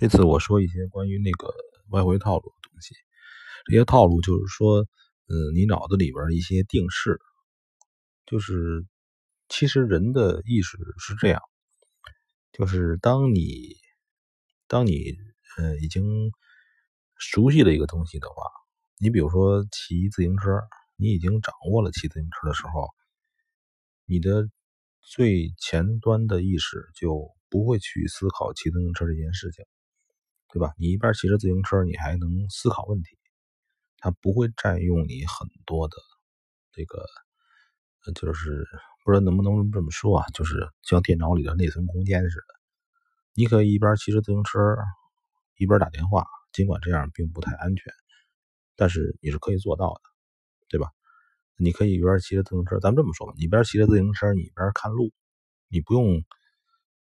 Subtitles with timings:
[0.00, 1.52] 这次我说一些关于那个
[1.88, 2.94] 外汇套路的东西。
[3.64, 4.82] 这些套路就是说，
[5.26, 7.18] 嗯，你脑子里边一些定式，
[8.24, 8.86] 就是
[9.48, 11.42] 其实人的意识是这样，
[12.52, 13.74] 就是当你
[14.68, 15.16] 当你
[15.56, 16.30] 呃已经
[17.16, 18.44] 熟悉了一个东西的话，
[19.00, 20.60] 你比如说骑自行车，
[20.94, 22.88] 你已经掌握了骑自行车的时候，
[24.04, 24.48] 你的
[25.00, 29.64] 最前端的意识就不会去思考骑自行车这件事情，
[30.52, 30.72] 对吧？
[30.78, 33.18] 你一边骑着自行车，你还能思考问题。
[33.98, 35.96] 它不会占用你很多的
[36.72, 37.04] 这个，
[38.14, 38.64] 就是
[39.04, 42.54] 不知道能不能这么说啊，就是像电脑里的内存空间似的。
[43.34, 44.58] 你可以一边骑着自行车，
[45.56, 47.92] 一边打电话，尽管这样并不太安全，
[48.76, 50.00] 但是你是可以做到的，
[50.68, 50.90] 对吧？
[51.56, 55.12] 你可以一边骑着自行车，咱们这么说吧，你一边骑着自行车，你一边看路，
[55.68, 56.24] 你不用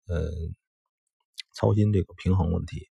[0.08, 0.32] 呃
[1.54, 2.90] 操心这个平衡问题。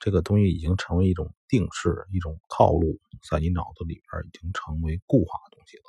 [0.00, 2.98] 这个东西已经成为一种定式、一种套路，
[3.30, 5.84] 在你脑子里边已经成为固化的东西了。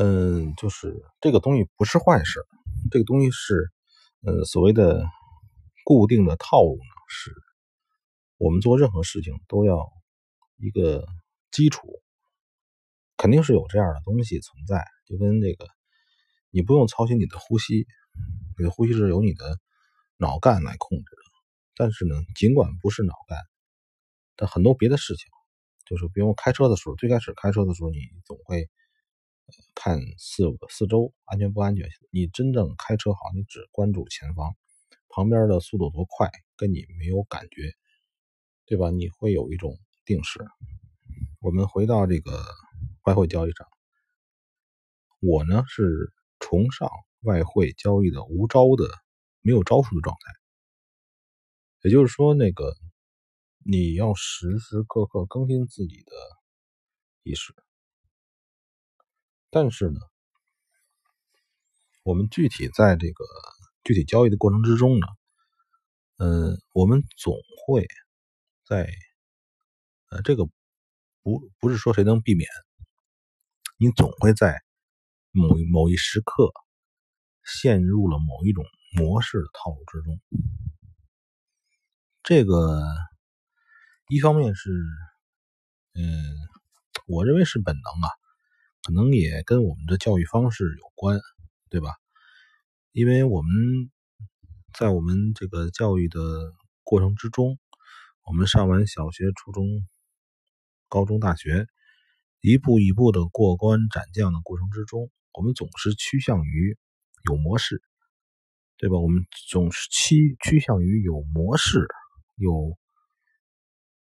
[0.00, 2.46] 嗯，就是这个东西不是坏事，
[2.90, 3.70] 这个东西是，
[4.22, 5.04] 呃，所谓的
[5.84, 7.30] 固定的套路呢，是
[8.36, 9.92] 我们做任何事情都要
[10.56, 11.04] 一个
[11.50, 12.00] 基础，
[13.16, 14.84] 肯定是有这样的东西存在。
[15.04, 15.66] 就跟这个，
[16.50, 17.86] 你不用操心你的呼吸，
[18.56, 19.58] 你的呼吸是由你的
[20.16, 21.17] 脑干来控制。
[21.78, 23.38] 但是呢，尽管不是脑干，
[24.34, 25.30] 但很多别的事情，
[25.86, 28.68] 就是比如开车的时候，最开始开车的时候，你总会
[29.76, 31.88] 看四四周安全不安全。
[32.10, 34.56] 你真正开车好，你只关注前方，
[35.08, 37.72] 旁边的速度多快跟你没有感觉，
[38.66, 38.90] 对吧？
[38.90, 40.44] 你会有一种定势。
[41.40, 42.44] 我们回到这个
[43.04, 43.68] 外汇交易上，
[45.20, 48.84] 我呢是崇尚外汇交易的无招的、
[49.42, 50.37] 没有招数的状态。
[51.82, 52.74] 也就是说，那个
[53.64, 56.12] 你要时时刻刻更新自己的
[57.22, 57.54] 意识，
[59.48, 60.00] 但是呢，
[62.02, 63.24] 我们具体在这个
[63.84, 65.06] 具体交易的过程之中呢，
[66.16, 67.86] 嗯，我们总会
[68.66, 68.92] 在
[70.10, 70.46] 呃这个
[71.22, 72.48] 不不是说谁能避免，
[73.76, 74.60] 你总会在
[75.30, 76.50] 某某一时刻
[77.44, 78.64] 陷入了某一种
[78.96, 80.20] 模式的套路之中。
[82.28, 82.84] 这个
[84.10, 84.70] 一方面是，
[85.94, 86.04] 嗯，
[87.06, 88.08] 我认为是本能啊，
[88.82, 91.18] 可能也跟我们的教育方式有关，
[91.70, 91.94] 对吧？
[92.92, 93.50] 因为我们
[94.74, 96.20] 在我们这个教育的
[96.82, 97.58] 过程之中，
[98.24, 99.64] 我们上完小学、初中、
[100.90, 101.66] 高中、大学，
[102.42, 106.76] 一步一步的过关斩将的过程之中，我们总是趋向于
[107.24, 107.80] 有模式，
[108.76, 108.98] 对吧？
[108.98, 111.88] 我们总是趋趋向于有模式。
[112.38, 112.78] 有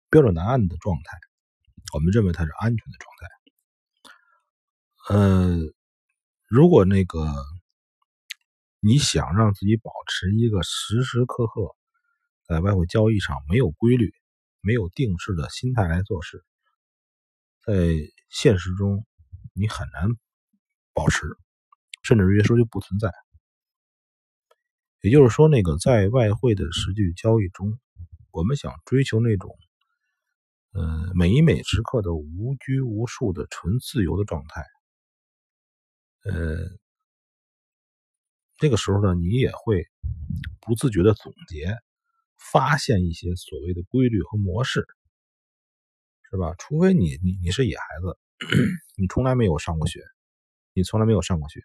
[0.10, 1.18] 标准答案的状态，
[1.94, 3.28] 我们认为它是安全的状态。
[5.16, 5.58] 呃，
[6.48, 7.34] 如果那个
[8.80, 11.76] 你想让自己保持一个时时刻刻
[12.44, 14.14] 在外汇交易上没有规律、
[14.62, 16.46] 没有定式的心态来做事，
[17.66, 17.74] 在
[18.30, 19.06] 现实中
[19.54, 20.10] 你很难
[20.94, 21.26] 保持，
[22.04, 23.12] 甚至于说就不存在。
[25.02, 27.80] 也就是说，那个在外汇的实际交易中。
[28.32, 29.58] 我们想追求那种，
[30.74, 34.64] 呃，每一每时刻的无拘无束的纯自由的状态，
[36.24, 36.70] 呃，
[38.58, 39.88] 这个时候呢，你也会
[40.62, 41.76] 不自觉的总结、
[42.38, 44.86] 发现一些所谓的规律和模式，
[46.30, 46.54] 是吧？
[46.60, 48.18] 除非你你你是野孩子，
[48.96, 50.04] 你从来没有上过学，
[50.74, 51.62] 你从来没有上过学。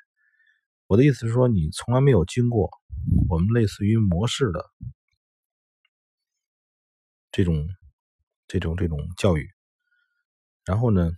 [0.87, 2.71] 我的意思是说，你从来没有经过
[3.29, 4.65] 我们类似于模式的。
[7.37, 7.69] 这种、
[8.47, 9.51] 这种、这种教育，
[10.65, 11.11] 然后呢，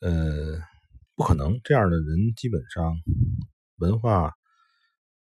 [0.00, 0.58] 呃，
[1.14, 2.96] 不可能这样的人，基本上
[3.76, 4.32] 文化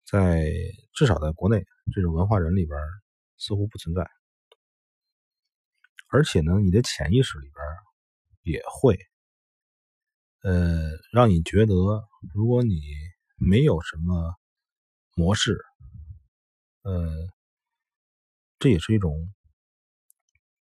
[0.06, 0.50] 在
[0.94, 2.80] 至少在国内这种文化人里边
[3.38, 4.10] 似乎不存在，
[6.08, 7.62] 而且呢，你的潜意识里边
[8.44, 8.98] 也会，
[10.44, 11.74] 呃，让你觉得，
[12.34, 12.80] 如果你
[13.36, 14.34] 没有什么
[15.14, 15.60] 模式，
[16.84, 17.28] 呃。
[18.60, 19.32] 这也是一种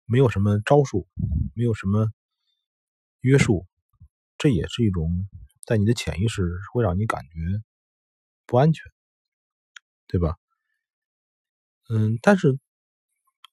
[0.05, 1.07] 没有什么招数，
[1.55, 2.11] 没有什么
[3.21, 3.65] 约束，
[4.37, 5.27] 这也是一种
[5.65, 7.29] 在你的潜意识会让你感觉
[8.45, 8.83] 不安全，
[10.07, 10.37] 对吧？
[11.89, 12.59] 嗯，但是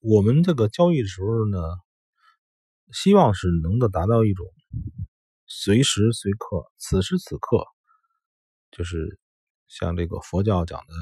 [0.01, 1.59] 我们这个交易的时候呢，
[2.93, 4.47] 希望是能够达到一种
[5.47, 7.65] 随时随刻、此时此刻，
[8.71, 9.19] 就是
[9.69, 10.93] 像这个佛教讲的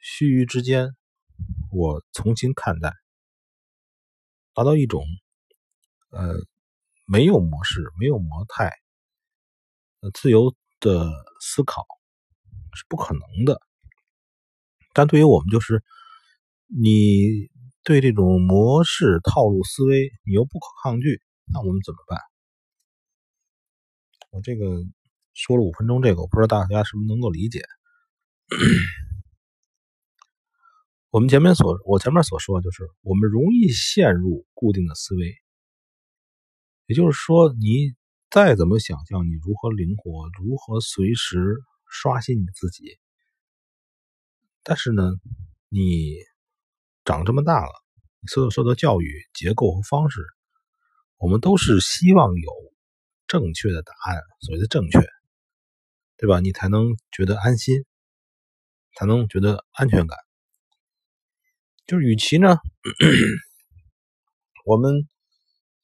[0.00, 0.96] 须臾之间。
[1.70, 2.92] 我重新看待，
[4.54, 5.04] 达到一种
[6.10, 6.34] 呃
[7.04, 8.72] 没有模式、没有模态、
[10.00, 11.10] 呃自由的
[11.40, 11.84] 思考
[12.74, 13.60] 是不可能的。
[14.92, 15.84] 但对于我们，就是
[16.66, 17.50] 你
[17.84, 21.20] 对这种模式、套路思维，你又不可抗拒，
[21.52, 22.18] 那我们怎么办？
[24.30, 24.82] 我这个
[25.34, 27.62] 说了五分钟，这个我不知道大家是不是能够理解。
[31.16, 35.34] 我们前面所我前面所说就是，我们容易陷入固定的思维，
[36.84, 37.94] 也就是说，你
[38.28, 41.56] 再怎么想象你如何灵活，如何随时
[41.88, 42.98] 刷新你自己，
[44.62, 45.10] 但是呢，
[45.70, 46.16] 你
[47.06, 47.72] 长这么大了，
[48.26, 50.20] 所有受到教育结构和方式，
[51.16, 52.52] 我们都是希望有
[53.26, 55.00] 正确的答案，所谓的正确，
[56.18, 56.40] 对吧？
[56.40, 57.86] 你才能觉得安心，
[58.98, 60.25] 才能觉得安全感。
[61.86, 62.56] 就是，与其呢，
[64.64, 65.08] 我们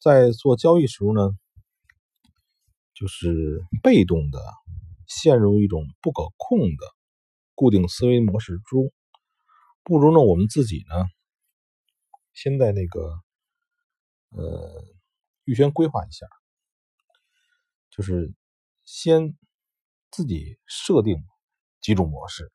[0.00, 1.31] 在做交易时候呢，
[2.93, 4.40] 就是被动的
[5.06, 6.87] 陷入一种不可控的
[7.54, 8.93] 固定思维模式中，
[9.84, 11.06] 不如呢，我们自己呢，
[12.32, 13.20] 先在那个
[14.31, 14.84] 呃
[15.44, 16.26] 预先规划一下，
[17.90, 18.34] 就是
[18.82, 19.38] 先
[20.10, 21.22] 自己设定
[21.81, 22.50] 几种模式，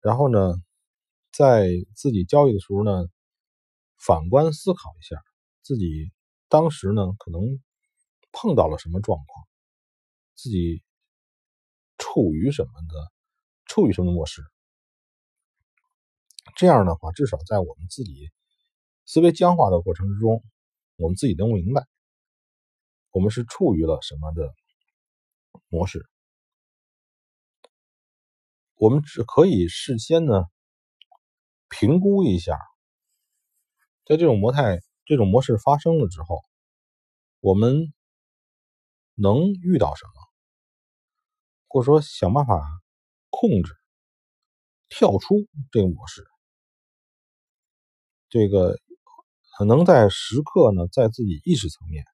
[0.00, 0.62] 然后呢。
[1.30, 3.06] 在自己交易的时候呢，
[3.96, 5.22] 反观思考一下，
[5.62, 6.10] 自己
[6.48, 7.60] 当时呢可能
[8.32, 9.46] 碰到了什么状况，
[10.34, 10.82] 自己
[11.98, 13.12] 处于什么的，
[13.66, 14.42] 处于什么模式。
[16.56, 18.30] 这样的话，至少在我们自己
[19.04, 20.42] 思维僵化的过程之中，
[20.96, 21.86] 我们自己能明白，
[23.10, 24.54] 我们是处于了什么的
[25.68, 26.08] 模式。
[28.74, 30.44] 我们只可以事先呢。
[31.68, 32.58] 评估一下，
[34.04, 36.42] 在这种模态、这种模式发生了之后，
[37.40, 37.92] 我们
[39.14, 40.12] 能遇到什么，
[41.68, 42.60] 或者说想办法
[43.30, 43.76] 控制、
[44.88, 46.26] 跳出这个模式，
[48.28, 48.78] 这个
[49.56, 52.04] 可能在时刻呢，在自己意识层面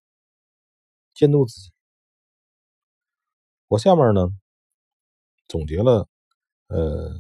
[1.15, 1.73] 监督自己。
[3.69, 4.29] 我下面呢
[5.49, 6.09] 总结了
[6.69, 7.13] 呃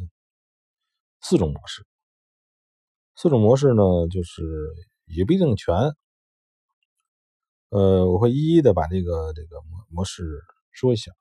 [1.21, 1.87] 四种模式。
[3.17, 4.43] 四种模式呢，就是
[5.07, 5.73] 也不一定全，
[7.69, 10.41] 呃，我会一一的把这个这个模模式
[10.73, 11.13] 说一下。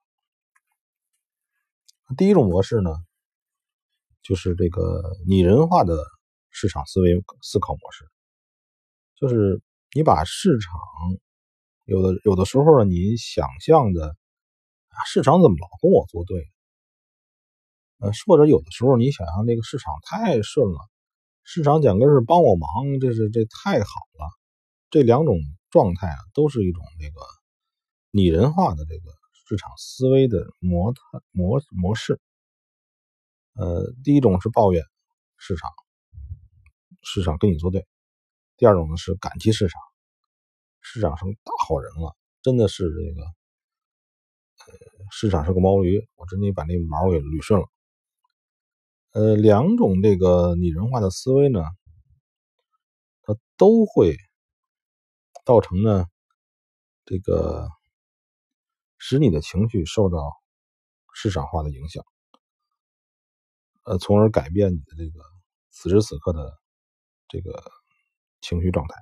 [2.17, 2.89] 第一种模式呢，
[4.23, 5.97] 就是这个拟人化的
[6.49, 8.05] 市场思维思考模式，
[9.15, 9.61] 就是
[9.95, 10.71] 你把市场
[11.85, 16.49] 有的有的时候，你想象的啊，市场怎么老跟我作对？
[17.99, 20.92] 呃，或者有的时候你想象这个市场太顺了。
[21.43, 22.67] 市场讲根是帮我忙，
[23.01, 24.29] 这是这太好了。
[24.89, 25.37] 这两种
[25.69, 27.21] 状态啊，都是一种这个
[28.11, 29.11] 拟人化的这个
[29.47, 30.99] 市场思维的模态
[31.31, 32.21] 模模式。
[33.55, 34.83] 呃，第一种是抱怨
[35.37, 35.69] 市场，
[37.01, 37.81] 市场跟你作对；
[38.55, 39.81] 第二种呢是感激市场，
[40.79, 43.21] 市场是大好人了，真的是这个，
[45.11, 47.67] 市场是个毛驴，我真得把那毛给捋顺了。
[49.13, 51.59] 呃，两种这个拟人化的思维呢，
[53.21, 54.17] 它都会
[55.45, 56.07] 造成呢，
[57.05, 57.69] 这个
[58.97, 60.17] 使你的情绪受到
[61.13, 62.03] 市场化的影响，
[63.83, 65.23] 呃，从而改变你的这个
[65.69, 66.51] 此时此刻的
[67.27, 67.63] 这个
[68.41, 68.95] 情绪状态。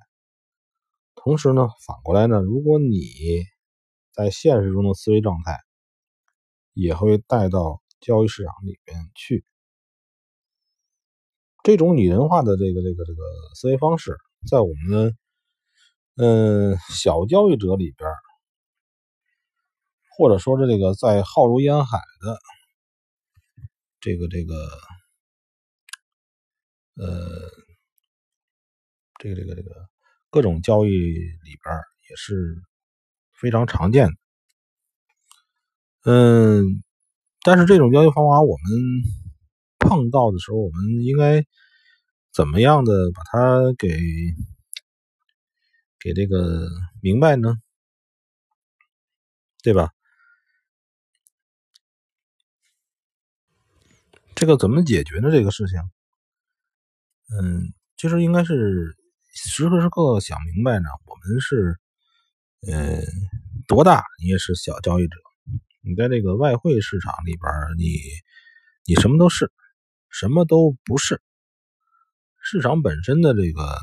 [1.16, 3.00] 同时呢，反过来呢，如果你
[4.12, 5.58] 在现实中的思维状态
[6.74, 9.46] 也会带到交易市场里面去。
[11.64, 13.22] 这种拟人化的这个这个这个
[13.54, 14.18] 思维方式，
[14.50, 15.16] 在我们
[16.16, 18.10] 嗯小交易者里边，
[20.18, 22.40] 或者说是这个在浩如烟海的
[24.00, 24.56] 这个这个
[26.96, 27.48] 呃
[29.20, 29.70] 这个这个这个
[30.32, 31.76] 各种交易里边
[32.10, 32.56] 也是
[33.40, 34.14] 非常常见的。
[36.06, 36.82] 嗯，
[37.44, 39.21] 但是这种交易方法我们。
[39.82, 41.44] 碰到的时候，我们应该
[42.32, 43.90] 怎么样的把它给
[46.00, 46.70] 给这个
[47.02, 47.56] 明白呢？
[49.64, 49.90] 对吧？
[54.34, 55.30] 这个怎么解决呢？
[55.30, 55.80] 这个事情，
[57.30, 58.96] 嗯，其实应该是
[59.34, 60.90] 时时刻刻想明白呢。
[61.06, 61.78] 我们是，
[62.68, 63.02] 呃，
[63.68, 64.04] 多大？
[64.22, 65.16] 你也是小交易者，
[65.82, 68.00] 你在这个外汇市场里边，你
[68.86, 69.52] 你什么都是。
[70.12, 71.22] 什么都不是，
[72.42, 73.78] 市场本身的这个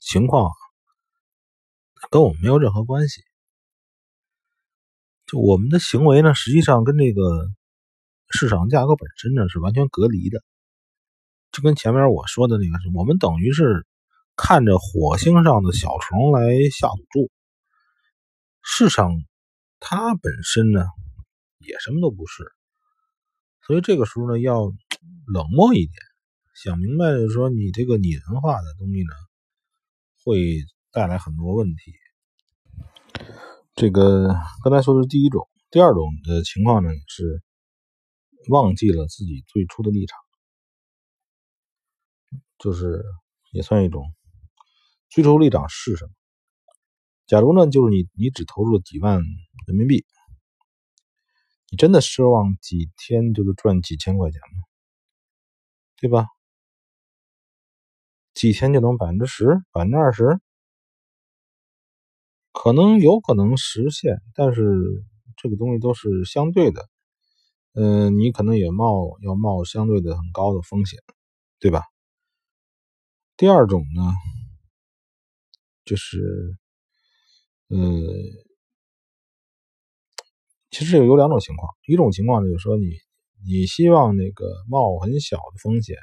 [0.00, 0.50] 情况
[2.10, 3.22] 跟我们没有任何关系。
[5.26, 7.22] 就我们的行为呢，实际上跟这个
[8.30, 10.42] 市场价格本身呢是完全隔离的。
[11.52, 13.86] 就跟前面我说的那个是，我们等于是
[14.36, 17.30] 看着火星上的小虫来下赌注。
[18.62, 19.12] 市场
[19.78, 20.84] 它本身呢
[21.58, 22.50] 也什么都不是，
[23.66, 24.72] 所以这个时候呢要
[25.26, 25.94] 冷漠一点，
[26.54, 29.12] 想明白就是说你这个拟人化的东西呢
[30.24, 31.92] 会带来很多问题。
[33.74, 34.28] 这个
[34.62, 37.42] 刚才说的是第一种，第二种的情况呢是
[38.50, 40.18] 忘记了自己最初的立场，
[42.58, 43.02] 就是
[43.52, 44.14] 也算一种
[45.08, 46.12] 最初立场是什么？
[47.26, 49.22] 假如呢，就是你你只投入了几万
[49.66, 50.04] 人民币，
[51.70, 54.73] 你真的奢望几天就能赚几千块钱吗？
[55.98, 56.26] 对吧？
[58.34, 60.40] 几天就能百分之十、百分之二十？
[62.54, 65.02] 可能有可能实现，但是
[65.36, 66.88] 这个东西都是相对的，
[67.74, 71.00] 嗯，你可能也冒要冒相对的很高的风险，
[71.60, 71.82] 对吧？
[73.38, 74.12] 第二种呢，
[75.84, 76.56] 就是，
[77.68, 77.78] 呃，
[80.70, 82.84] 其实有两种情况，一种情况就是说你
[83.46, 85.96] 你希望那个冒很小的风险，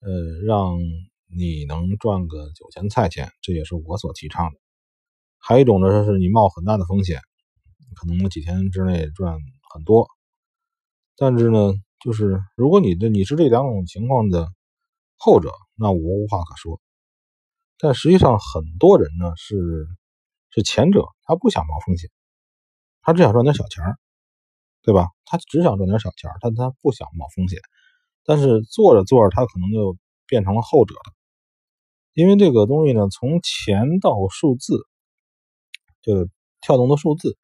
[0.00, 0.10] 呃，
[0.46, 0.78] 让
[1.28, 4.58] 你能赚个酒钱菜钱，这也是我所提倡的。
[5.38, 7.20] 还有一种呢，就是你冒很大的风险，
[7.94, 9.36] 可能几天之内赚
[9.74, 10.08] 很多。
[11.16, 14.48] 但是呢，就是如果你的你是这两种情况的
[15.16, 16.80] 后者，那我无话可说。
[17.78, 19.86] 但实际上，很多人呢是
[20.50, 22.08] 是前者，他不想冒风险，
[23.02, 23.98] 他只想赚点小钱儿，
[24.82, 25.08] 对吧？
[25.26, 27.60] 他只想赚点小钱，但他不想冒风险。
[28.24, 31.12] 但是做着做着，他可能就变成了后者了，
[32.14, 34.78] 因为这个东西呢，从钱到数字。
[36.02, 36.28] 就
[36.60, 37.36] 跳动的数字，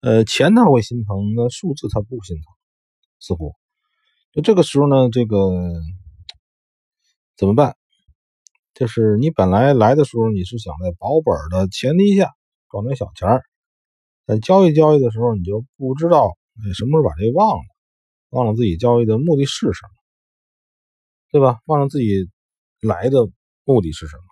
[0.00, 2.44] 呃，钱他会心疼，那数字他不心疼，
[3.20, 3.54] 似乎。
[4.32, 5.38] 就这个时候呢，这个
[7.36, 7.76] 怎么办？
[8.74, 12.32] 就是你本来来的时候，你是想在保本的前提下
[12.68, 13.44] 赚点小钱儿，
[14.26, 17.64] 在交易交易的时候，你就不知道你什么时候把这忘了，
[18.30, 19.94] 忘了自己交易的目的是什么，
[21.32, 21.60] 对吧？
[21.64, 22.28] 忘了自己
[22.80, 23.28] 来的
[23.64, 24.22] 目的是什么。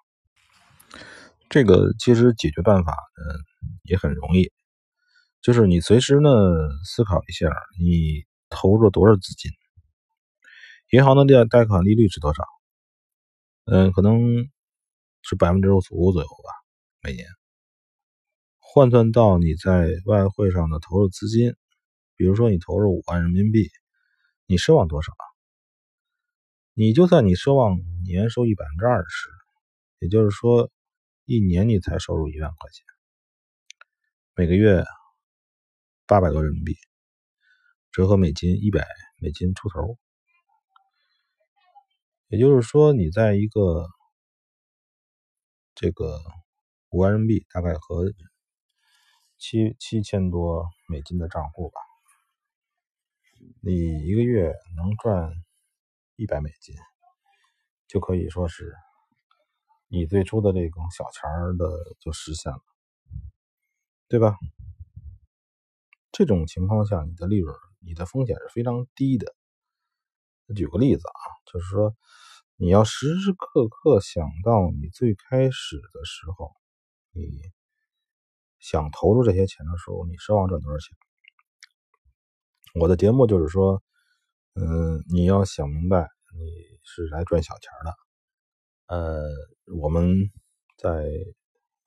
[1.48, 3.40] 这个其实解决办法，嗯。
[3.84, 4.50] 也很容易，
[5.40, 6.30] 就是你随时呢
[6.84, 7.48] 思考一下，
[7.80, 9.50] 你投入了多少资金，
[10.90, 12.44] 银行的贷贷款利率是多少？
[13.64, 14.48] 嗯，可能
[15.22, 16.50] 是百分之五左右吧，
[17.02, 17.26] 每年。
[18.60, 21.54] 换算到你在外汇上的投入资金，
[22.22, 23.68] 比如说你投入五万人民币，
[24.46, 25.12] 你奢望多少？
[26.72, 29.28] 你就算你奢望年收益百分之二十，
[29.98, 30.70] 也就是说
[31.24, 32.86] 一年你才收入一万块钱。
[34.36, 34.84] 每个月
[36.06, 36.76] 八百多人民币，
[37.90, 38.86] 折合美金一百
[39.20, 39.98] 美金出头，
[42.28, 43.88] 也就是说，你在一个
[45.74, 46.20] 这个
[46.90, 48.12] 五万人民币，大概和
[49.38, 51.80] 七七千多美金的账户吧，
[53.60, 55.32] 你一个月能赚
[56.16, 56.74] 一百美金，
[57.86, 58.74] 就可以说是
[59.88, 61.66] 你最初的这种小钱儿的
[62.00, 62.60] 就实现了。
[64.08, 64.36] 对吧？
[66.10, 69.34] 这种情况下，你的利润、你的风险是非常低的。
[70.54, 71.96] 举个例子啊，就是说，
[72.56, 76.52] 你要时时刻刻想到你最开始的时候，
[77.12, 77.40] 你
[78.58, 80.96] 想投入这些钱的时候，你奢望赚多少钱？
[82.74, 83.82] 我的节目就是说，
[84.54, 86.40] 嗯，你要想明白，你
[86.82, 87.94] 是来赚小钱的。
[88.86, 89.28] 呃，
[89.78, 90.30] 我们
[90.78, 91.04] 在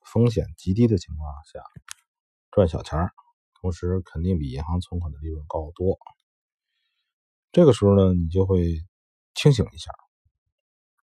[0.04, 1.60] 风险极低的情况下。
[2.52, 3.10] 赚小钱，
[3.60, 5.98] 同时肯定比银行存款的利润高得多。
[7.52, 8.64] 这个时候呢，你就会
[9.34, 9.90] 清醒一下，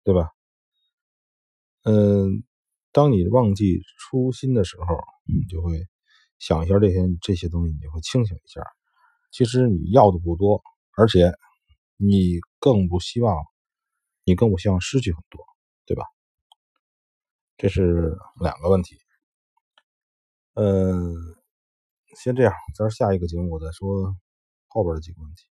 [0.04, 0.30] 对吧？
[1.84, 2.44] 嗯，
[2.92, 4.86] 当你忘记初心的时候，
[5.28, 5.88] 你就会
[6.40, 8.62] 想一下这些这些东西，你就会清醒一下。
[9.34, 10.63] 其实你要的不多，
[10.96, 11.34] 而且
[11.98, 13.36] 你更不希望，
[14.24, 15.44] 你更不希望失去很多，
[15.86, 16.06] 对吧？
[17.58, 18.98] 这是两个问题。
[20.54, 21.36] 嗯。
[22.16, 24.16] 先这样，咱下一个节目我再说
[24.68, 25.48] 后边的几个问题。